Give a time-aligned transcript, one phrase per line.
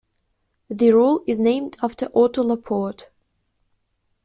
[0.67, 3.11] The rule is named after Otto Laporte.